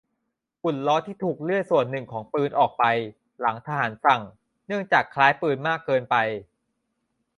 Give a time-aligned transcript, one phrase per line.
[0.61, 2.83] หุ่นล้อที่ถูกเลื่อยส่วนหนึ่งของปืนออกไป
[3.39, 4.21] หลังทหารสั่ง
[4.67, 6.15] เนื่องจากคล้ายปืนเกินไป